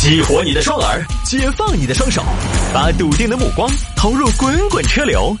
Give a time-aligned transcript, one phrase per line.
[0.00, 2.22] 激活你的双耳，解放你的双手，
[2.72, 5.36] 把笃定的目光投入滚滚车流。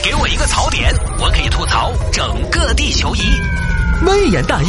[0.00, 3.22] 给我一个槽点，我可以吐槽整个地球仪。
[4.06, 4.68] 微言大义，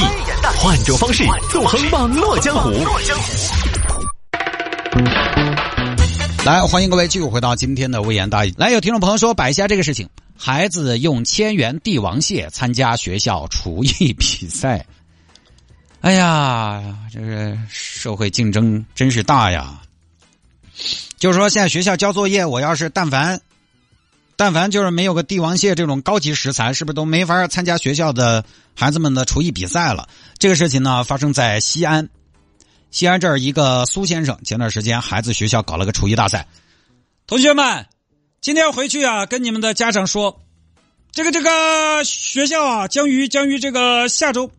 [0.57, 2.71] 换种方式纵横网络江湖。
[6.43, 8.51] 来，欢迎各位继续回到今天的微言大义。
[8.57, 14.83] 来，有听众朋友说摆一下这个事情：孩子用千元帝王蟹参加学校厨艺比赛。
[16.05, 19.81] 哎呀，这个社会竞争真是大呀！
[21.17, 23.41] 就是说，现在学校交作业，我要是但凡，
[24.35, 30.07] 但凡就是没有个帝王蟹这种高级食材，是不是都没法参加学校的孩子们的厨艺比赛了？
[30.37, 32.07] 这个事情呢，发生在西安。
[32.91, 36.45] 西安这儿一个苏先生，前段时间孩子学校搞了个厨艺大赛，
[37.25, 37.87] 同学们，
[38.41, 40.39] 今天回去啊，跟你们的家长说，
[41.11, 44.51] 这个这个学校啊，将于将于这个下周，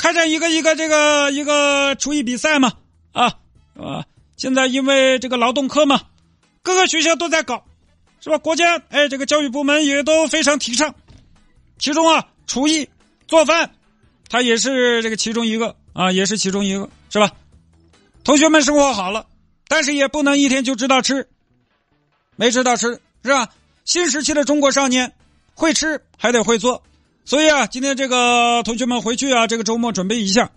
[0.00, 2.72] 开展一个一个这个一个厨艺比赛嘛，
[3.12, 3.34] 啊
[3.78, 4.02] 啊！
[4.38, 6.00] 现在因为这个劳动课嘛，
[6.62, 7.62] 各个学校都在搞，
[8.18, 8.38] 是吧？
[8.38, 10.94] 国家哎，这个教育部门也都非常提倡。
[11.78, 12.88] 其中啊，厨艺
[13.28, 13.72] 做饭，
[14.30, 17.30] 它也是这个其中一个啊，也是其中一个，是吧？
[18.24, 19.26] 同学们生活好了，
[19.68, 21.28] 但是也不能一天就知道吃，
[22.36, 23.50] 没知道吃是吧？
[23.84, 25.12] 新时期的中国少年，
[25.52, 26.82] 会吃还得会做。
[27.24, 30.50] 所以啊，今天这个同学们回去啊，这个周末准备一下，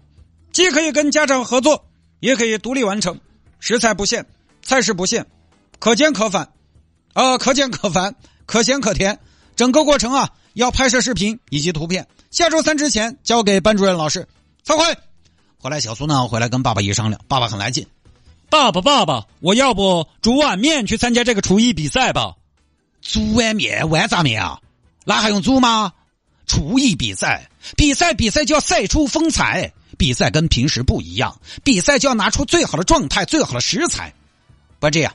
[0.51, 1.85] 既可以跟家长合作，
[2.19, 3.19] 也可以独立完成。
[3.59, 4.25] 食材不限，
[4.61, 5.25] 菜式不限，
[5.79, 6.51] 可煎可反，
[7.13, 9.19] 啊，可简可繁，可咸可甜。
[9.55, 12.07] 整个过程啊，要拍摄视频以及图片。
[12.31, 14.27] 下周三之前交给班主任老师。
[14.63, 14.83] 散会。
[15.59, 17.85] 后来小苏呢回来跟爸爸一商量，爸爸很来劲。
[18.49, 22.35] 爸爸，爸爸，我要不煮碗面去参加这个厨艺比赛吧？
[23.01, 24.59] 煮碗面，碗杂面啊？
[25.05, 25.93] 那还用煮吗？
[26.45, 34.13] 厨艺比赛，比赛比赛就要赛出风采，比赛跟平时不一样，比赛就要拿出最好的状态、最好的食材。
[34.79, 35.13] 不这样，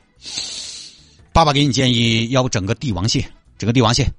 [1.32, 4.10] 爸爸给你建议，要不整个帝王蟹，整个帝王蟹。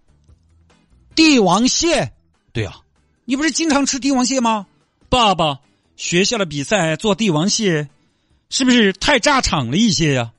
[1.16, 2.12] 帝王蟹，
[2.54, 2.80] 对啊，
[3.26, 4.68] 你不是经常吃帝王蟹吗？
[5.10, 5.60] 爸爸，
[5.98, 7.90] 学校的比赛做帝王蟹，
[8.50, 10.32] 是不是太炸场了一些呀？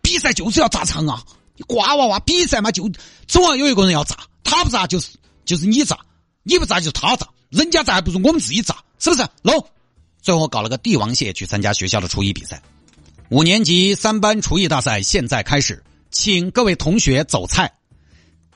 [0.00, 1.22] 比赛就是要炸场啊！
[1.56, 2.90] 你瓜娃娃比赛嘛，就
[3.26, 5.10] 总要有一个人要炸，他不炸就是
[5.44, 5.98] 就是你炸。
[6.44, 9.22] 你不炸就是他炸，人家炸还不如我们自己炸，是不是？
[9.42, 9.64] 喽，
[10.20, 12.60] 最后搞了个帝王蟹去参加学校的厨艺比赛。
[13.28, 17.72] 五年级三班厨艺大赛现在开始，请各位同学走菜。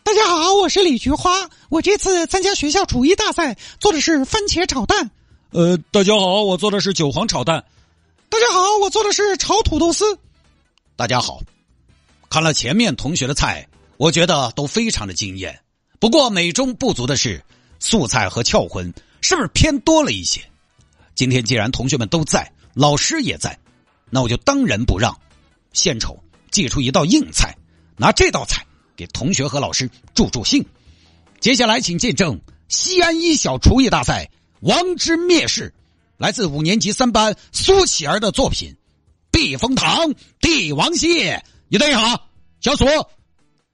[0.02, 5.10] 大家好，我是李菊花，我这次参加学校厨艺大赛做的是番茄炒蛋。
[5.50, 7.64] 呃，大家好，我做的是韭黄炒蛋。
[8.28, 10.18] 大家好，我做的是炒土豆丝。
[10.96, 11.40] 大家好，
[12.28, 15.60] 看了前面同学的菜，我觉得都非常的惊艳。
[16.00, 17.42] 不过美中不足的是。
[17.78, 20.40] 素菜和俏荤是不是偏多了一些？
[21.14, 23.58] 今天既然同学们都在，老师也在，
[24.10, 25.18] 那我就当仁不让，
[25.72, 27.56] 献丑，祭出一道硬菜，
[27.96, 28.64] 拿这道菜
[28.94, 30.64] 给同学和老师助助兴。
[31.40, 35.72] 接下来，请见证西安一小厨艺大赛王之灭世，
[36.18, 38.70] 来自五年级三班苏乞儿的作品
[39.30, 41.36] 《避风塘帝王蟹》。
[41.68, 42.20] 你等一下，
[42.60, 42.84] 小苏，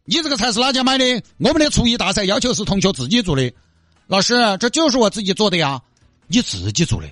[0.05, 1.23] 你这个菜是哪家买的？
[1.39, 3.53] 我们的厨艺大赛要求是同学自己做的。
[4.07, 5.81] 老师，这就是我自己做的呀，
[6.27, 7.09] 你自己做的，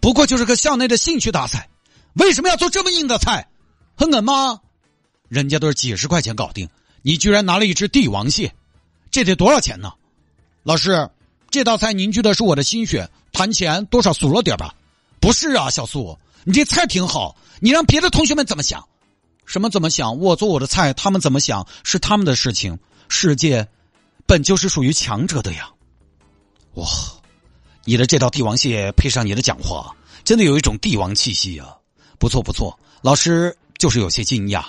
[0.00, 1.68] 不过就是个校内的兴趣大赛，
[2.14, 3.48] 为什么要做这么硬的菜？
[3.96, 4.60] 很硬吗？
[5.28, 6.68] 人家都是几十块钱搞定，
[7.02, 8.54] 你居然拿了一只帝王蟹，
[9.10, 9.92] 这得多少钱呢？
[10.62, 11.10] 老师，
[11.50, 14.74] 这道菜凝聚的是我的心血，谈钱多少俗了点吧？
[15.20, 18.86] 不是啊，小苏，你这菜挺好，你让别的同学们怎么想？
[19.44, 20.18] 什么怎么想？
[20.18, 22.78] 我做我的菜，他们怎么想是他们的事情。
[23.08, 23.68] 世界
[24.26, 25.70] 本就是属于强者的呀。
[26.76, 26.86] 哇，
[27.84, 29.94] 你的这道帝王蟹配上你的讲话，
[30.24, 31.74] 真的有一种帝王气息啊！
[32.18, 34.62] 不错不错，老师就是有些惊讶。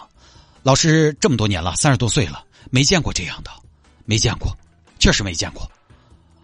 [0.64, 3.52] 老师这么多年了，三十多岁了，没见过这样的，
[4.06, 4.56] 没见过，
[5.00, 5.70] 确实没见过。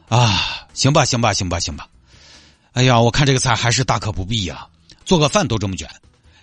[0.10, 1.88] 啊，行吧行吧行吧行吧。
[2.74, 4.68] 哎呀，我看这个菜还是大可不必呀，
[5.06, 5.90] 做个饭都这么卷。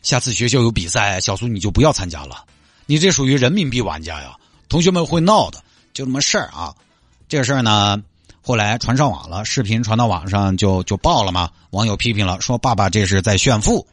[0.00, 2.46] 下次学校有比赛，小苏你就不要参加了，
[2.86, 4.34] 你这属于人民币玩家呀，
[4.70, 5.62] 同学们会闹的，
[5.92, 6.74] 就这么事儿啊。
[7.28, 8.02] 这个事儿呢。
[8.42, 11.50] 后来传上网了，视频传到网上就就爆了嘛。
[11.70, 13.86] 网友批评了，说爸爸这是在炫富。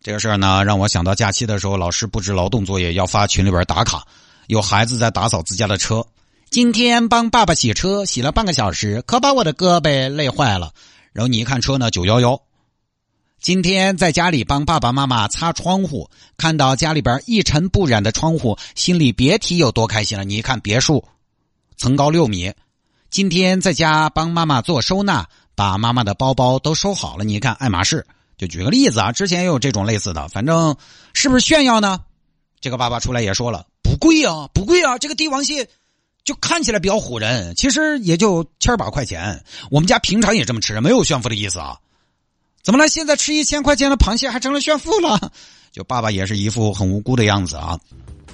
[0.00, 4.06] 这个事儿呢，让我想到假期的时候，老师布置劳动作业要发群里边打卡，
[4.48, 6.04] 有孩子在打扫自家的车。
[6.50, 10.72] 今天帮爸爸洗车，洗了半个小时，可把我的胳膊累坏了。
[11.12, 12.40] 然后你一看车呢，九幺幺。
[13.40, 20.24] 今天在家里帮爸爸妈妈擦窗户，看到家里边一尘不染的窗户，心里别提有多开心了。
[20.24, 21.04] 你一看别墅，
[21.76, 22.52] 层高六米。
[23.14, 27.22] 今天在家帮妈妈做收纳，把妈妈的包包都收好了。
[27.22, 28.04] 你看爱马仕，
[28.36, 30.76] 就举个例子啊，之前也有这种类似的，反正
[31.12, 32.00] 是不是炫耀呢？
[32.60, 35.68] 这个爸爸出来也说了，不贵啊，不贵啊，这个帝王蟹
[36.24, 39.44] 就看起来比较唬人，其实也就千把块钱。
[39.70, 41.78] 我们家平常也这么吃，没有炫富的意思啊。
[42.64, 42.88] 怎么了？
[42.88, 45.30] 现在吃一千块钱的螃蟹还成了炫富了？
[45.70, 47.78] 就爸爸也是一副很无辜的样子啊。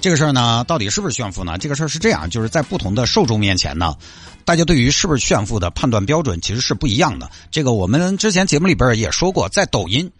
[0.01, 1.59] 这个事儿呢，到底是不是炫富呢？
[1.59, 3.95] 这个事儿是这样，就是在不同的受众面前呢，
[4.43, 7.29] 大家对于是不是炫富的判断标准其实是不一样的。
[7.51, 10.11] 这个我们之前节目里边也说过，在抖音，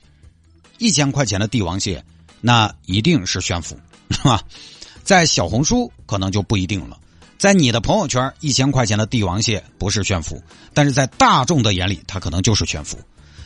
[0.77, 2.03] 一千块钱的帝王蟹，
[2.41, 3.75] 那一定是炫富，
[4.11, 4.43] 是吧？
[5.03, 6.95] 在小红书可能就不一定了。
[7.39, 10.39] 在你的朋友圈，一千块钱的帝王蟹不是炫富，
[10.75, 12.99] 但是在大众的眼里，它可能就是炫富。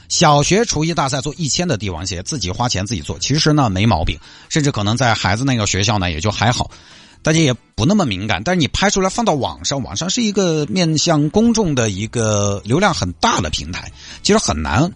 [0.10, 4.20] 小学厨艺大赛做一千的帝王蟹，自己花钱自己做，其实呢没毛病，
[4.50, 6.70] 甚至可能在孩子那个学校呢也就还好，
[7.22, 8.42] 大家也不那么敏感。
[8.44, 13.92] 但是你拍出来放到网上，网上是一个面向公众的一个流量很大的平台，
[14.22, 14.92] 其实很难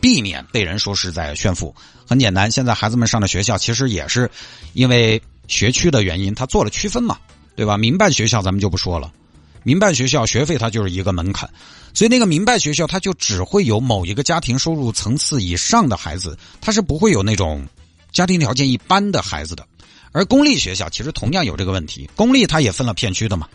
[0.00, 1.74] 避免被人说是在炫富。
[2.06, 4.30] 很简单，现在孩子们上的学校其实也是
[4.72, 7.16] 因为学区的原因，他做了区分嘛，
[7.56, 7.76] 对吧？
[7.76, 9.10] 民办学校咱们就不说了。
[9.62, 11.48] 民办学校学费它就是一个门槛，
[11.92, 17.66] 所以那个民办学校它就只会有某一个家庭收入层次以上的孩子，它是不会有那种
[18.12, 19.66] 家庭条件一般的孩子的。
[20.12, 23.48] 而公立学校其实同样有这个问题，公立它也分了片区的嘛，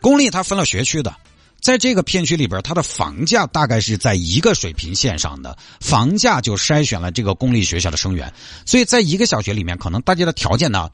[0.00, 1.14] 公立它分了学区的，
[1.60, 8.32] 在这个片区里边，它的房价大概是在一个水平线上的，房价就筛选了这个公立学校的生源，
[8.64, 10.88] 所以在一个小学里面，可能大家的条件呢。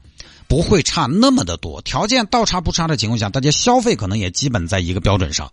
[0.55, 5.51] 不会差那么的多，条件倒差不差的情况下，大家消费可能也基本在一个标准上，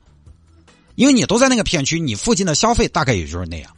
[0.94, 3.68] 因为你都在那个片区，你附近的消费大概也就是那样。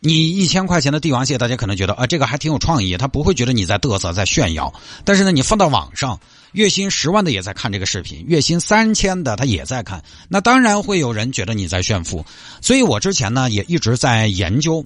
[0.00, 4.72] 你一千块钱的帝王蟹，大家可能觉得啊，这个还挺有创意，他不会觉得你在嘚瑟在炫耀。
[5.04, 6.18] 但是呢，你放到网上，
[6.52, 12.24] 月薪十万的也在看这个视频，月薪三千的他也在看，那当然会有人觉得你在炫富。
[12.62, 14.82] 所以我之前呢也一直在研究，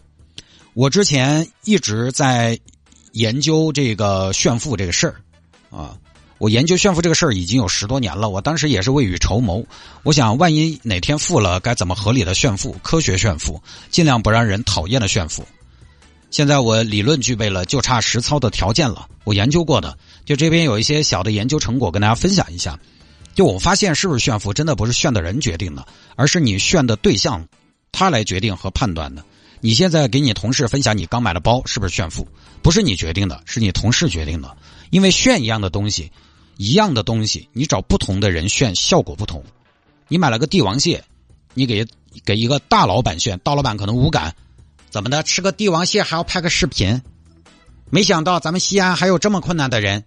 [0.74, 2.58] 我之前一直在。
[3.12, 5.16] 研究这个炫富这个事儿，
[5.70, 5.96] 啊，
[6.38, 8.28] 我研究炫富这个事儿已经有十多年了。
[8.28, 9.64] 我当时也是未雨绸缪，
[10.02, 15.46] 我想万一哪天富了，该怎么合理的炫富、科学炫富，尽量不让人讨厌的炫富。
[16.30, 19.06] 现在我理论具备了，就差实操的条件了。
[19.24, 22.78] 我研究过的，就这边有一些小的研究成果跟大家分享一下。
[23.34, 25.86] 就我发现，是不是炫富，真的不是炫的人决定的，
[26.16, 27.46] 而是你炫的对象，
[27.92, 29.22] 他来决定和判断的。
[29.64, 32.26] 你现在给你同事分享你刚买的包，是不是炫富？
[32.62, 34.56] 不是你决定的，是你同事决定的。
[34.90, 36.10] 因为炫一样的东西，
[36.56, 39.44] 一样的东西，你找不同的人炫，效果不同。
[40.08, 41.04] 你买了个帝王蟹，
[41.54, 41.86] 你给
[42.24, 44.34] 给一个大老板炫，大老板可能无感。
[44.90, 45.22] 怎么的？
[45.22, 47.00] 吃个帝王蟹还要拍个视频？
[47.88, 50.04] 没想到咱们西安还有这么困难的人，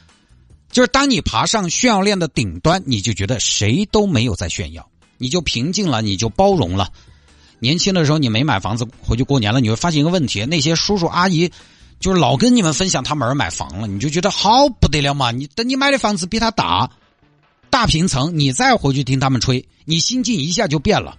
[0.72, 4.88] 就是当你爬上炫耀链的顶端，你就觉得谁都没有在炫耀，
[5.18, 6.90] 你就平静了，你就包容了。
[7.58, 11.50] 年轻的时候你没买房子回去过年了，你会发现一个问题：那些叔叔阿姨
[11.98, 15.30] 就是老跟你们分享他们儿买房了，你就觉得好不得了嘛。
[15.30, 16.90] 你等你买的房子比他大，
[17.70, 21.16] 大平层，你再回去听他们吹，你心境一下就变了。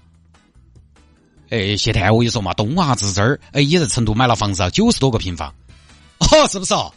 [1.49, 5.53] 哎，谢太，我跟你说嘛，东华子这儿哎也在成都买了房子，九十多个平方，
[6.19, 6.93] 哦，是不是哦？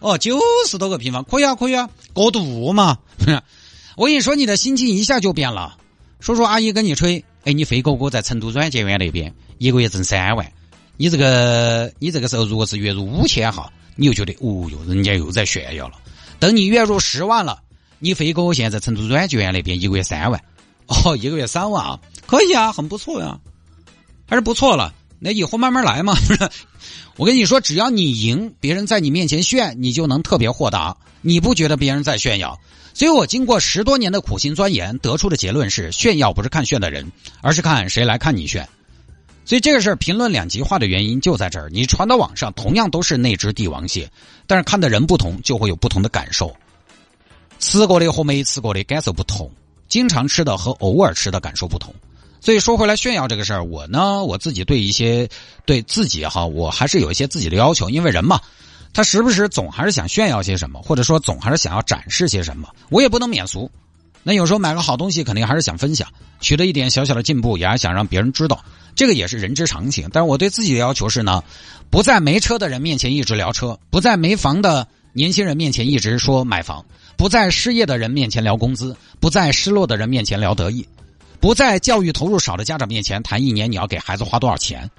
[0.00, 2.98] 哦，九十多个平方，可以啊，可以啊，过渡嘛。
[3.96, 5.78] 我跟你说，你的心境一下就变了。
[6.20, 7.24] 叔叔阿姨跟你吹。
[7.46, 10.52] 哎，你飞哥哥在成都软件园那边一个月挣三万，
[10.96, 15.94] 你这个你这个时候如果是月入五千哈，你就觉得哦哟，人家又在炫耀了。
[16.40, 17.62] 等你月入十万了，
[18.00, 20.42] 你飞哥哥现在在成都软件园那边一个月三万，
[20.88, 23.38] 哦，一个月三万啊，可以啊，很不错呀，
[24.26, 24.92] 还是不错了。
[25.26, 26.16] 那以后慢慢来嘛。
[27.18, 32.56] 我跟你说，只要你赢，别人在你面前炫，你就能特别豁达，你不觉得别人在炫耀。
[32.94, 37.10] 所以我经过十多年的苦心钻研，得出的结论是：炫耀不是看炫的人，
[37.42, 38.68] 而是看谁来看你炫。
[39.44, 41.68] 所以这个事儿评论两极化的原因就在这儿。
[41.72, 44.08] 你传到网上，同样都是那只帝王蟹，
[44.46, 46.54] 但是看的人不同，就会有不同的感受。
[47.58, 49.50] 吃过的和没吃过的感受不同，
[49.88, 51.92] 经常吃的和偶尔吃的感受不同。
[52.46, 55.28] 所以说回来炫耀这个事儿，我呢，我自己对一些
[55.64, 58.40] 对自己哈，我还是有一些自己的要求，因为人嘛。
[58.94, 63.68] 他时不时总还是想炫耀些什么，或者说总还是想要展示些什么，我也不能免俗。
[64.22, 66.06] 那有时候买个好东西，肯定还是想分享，
[66.40, 70.08] 取得一点小小的进步，也还想让别人知道，这个也是人之常情。
[70.12, 71.42] 但是我对自己的要求是呢，
[71.90, 76.86] 不在没车的人面前一直聊车，不在没房的年轻人面前一直说买房，
[77.16, 80.86] 不在失业的人面前聊工资，不在失落的人面前聊得意，
[81.40, 84.90] 不在教育投入少的家长面前谈一年你要给孩子花多少钱。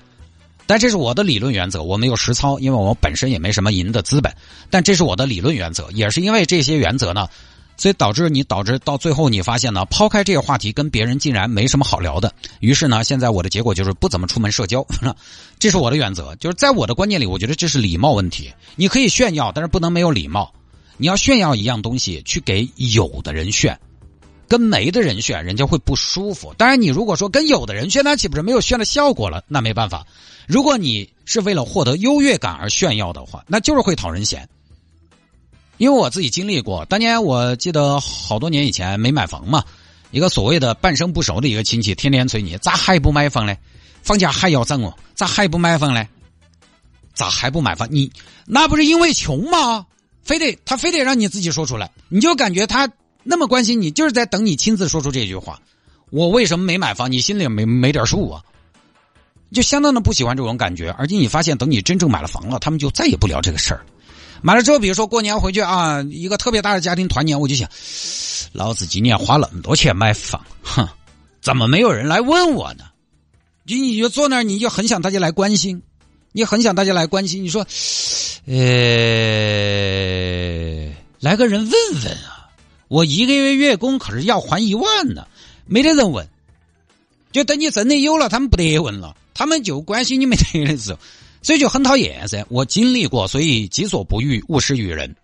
[0.66, 4.36] 但这是我的理论原则，我没有实操，因为我本身也没什么赢的资本。
[4.70, 7.30] 但这是我的理论原则，也是因为这些原则呢，
[7.78, 12.34] 所以导致你导致到最后你发现呢，抛开这个话题，跟别人竟然没什么好聊的。
[12.60, 14.86] 于是呢，现在我的结果就是不怎么出门社交，
[15.58, 16.36] 这是我的原则。
[16.36, 18.52] 就是在我的观念里，我觉得这是礼貌问题。
[18.76, 20.54] 你可以炫耀，但是不能没有礼貌。
[20.98, 23.80] 你要炫耀一样东西，去给有的人炫，
[24.48, 26.54] 跟没的人炫，人家会不舒服。
[26.58, 29.44] 当然，你如果说跟有的人炫，那岂不是没有炫的效果了？
[29.48, 30.06] 那没办法。
[30.48, 34.48] 如果你是为了获得优越感而炫耀的话，那就是会讨人嫌。
[35.78, 39.64] 因为我自己经历过，当年我记得好多年以前没买房嘛，
[40.12, 43.58] 一个所谓的半生不熟的一个亲戚，天天催你咋还不买房嘞？
[44.02, 46.08] 房价还要涨哦，咋还不买房嘞？
[47.14, 47.88] 咋还不买房？
[47.92, 48.12] 你
[48.46, 49.86] 那不是因为穷吗？
[50.24, 52.90] 非得他非得让你自己说出来，你就感觉他
[53.28, 55.60] 那么关心你，就是在等你亲自说出这句话。
[56.10, 57.12] 我为什么没买房？
[57.12, 58.42] 你心里没没点数啊？
[59.52, 63.86] 就相当的不喜欢这种感觉，而且你发现，等你真正买了房了，他们就再也不聊这个事儿。
[64.42, 67.70] 买了之后，比如说过年回去啊，一个特别大的家庭团年，我就想，
[68.54, 70.88] 老子今年花那么多钱买房，哼，
[71.42, 72.86] 怎么没有人来问我呢？
[73.66, 75.82] 你你就坐那儿，你就很想大家来关心，
[76.32, 77.44] 你很想大家来关心。
[77.44, 77.66] 你说，
[78.46, 78.56] 呃，
[81.20, 81.72] 来个人问
[82.04, 82.37] 问啊，
[82.88, 85.28] 我一个月月供可是要还一万呢，
[85.66, 86.28] 没得人问，
[87.32, 91.00] 就等你真的有了，他们不得问了，他们就关心你没得的时候。
[91.44, 95.16] 所以就很讨厌噻，我经历过，所以己所不欲，勿施于人。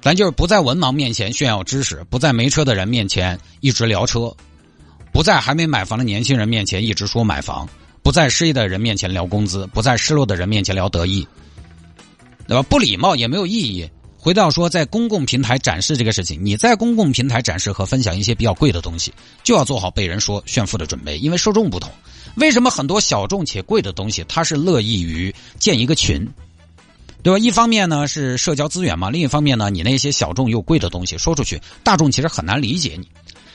[0.00, 4.34] 咱就是不在文盲面前炫耀知识，不在没车的人面前一直聊车，
[5.12, 7.68] 不在还没买房的年轻人面前一直说买房，
[8.02, 11.26] 不在失业的人面前聊工资，不在失落的人面前聊得意，
[12.46, 12.62] 对吧？
[12.62, 13.88] 不礼貌也没有意义。
[14.24, 19.12] 回到说在公共平台展示这个事情，你在公共平台展示和分享一些比较贵的东西，
[19.42, 21.90] 就要做好被人说炫富的准备，因为受众不同。
[22.36, 26.24] 为什么很多小众且贵的东西，它是乐意于建一个群，
[27.24, 27.38] 对吧？
[27.40, 33.08] 一方面呢是社交资源嘛，另一方面呢，你那些小众又贵的东西说出去，大众其实很难理解你。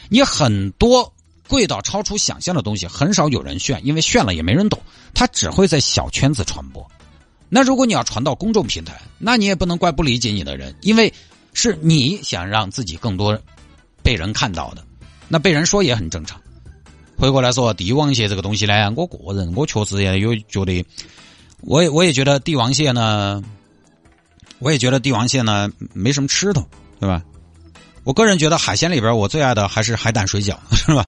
[0.09, 1.13] 你很多
[1.47, 4.81] 贵到超出想象的东西，很少有人炫，因为炫了也没人懂，
[5.13, 6.85] 它只会在小圈子传播。
[7.49, 11.13] 那如果你要传到公众平台，那你也不能怪不理解你的人，因为
[11.53, 13.39] 是你想让自己更多
[14.01, 14.83] 被人看到的，
[15.27, 16.39] 那被人说也很正常。
[17.17, 20.85] 回过来说，帝王蟹这个东西呢，我个人我确实也有觉得，
[21.61, 23.43] 我也我也觉得帝王蟹呢，
[24.59, 26.65] 我也觉得帝王蟹呢没什么吃头，
[26.99, 27.23] 对吧？
[28.03, 31.05] 我个人觉得海鲜里边我最爱的还是海胆水饺，是吧？